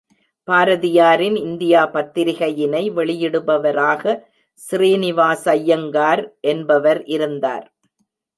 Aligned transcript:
பாரதியாரின் 0.47 1.35
இந்தியா 1.35 1.81
பத்திரிகையினை 1.93 2.81
வெளியிடுபவராக, 2.91 4.03
சீறிநிவாசய்யங்கார் 4.59 6.23
என்பவர் 6.45 7.03
இருந்தார். 7.07 7.67